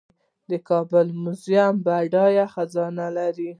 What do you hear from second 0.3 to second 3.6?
د کابل میوزیم بډایه خزانه لري